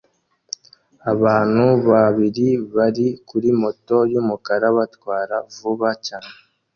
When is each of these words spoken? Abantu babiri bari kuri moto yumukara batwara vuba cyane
Abantu 1.13 1.65
babiri 1.89 2.47
bari 2.75 3.07
kuri 3.27 3.49
moto 3.61 3.97
yumukara 4.11 4.67
batwara 4.77 5.35
vuba 5.55 5.89
cyane 6.07 6.33